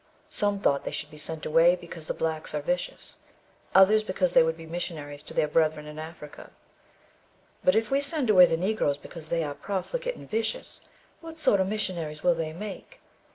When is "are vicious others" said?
2.55-4.01